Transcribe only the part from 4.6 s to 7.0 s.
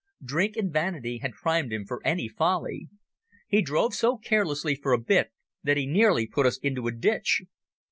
for a bit that he nearly put us into a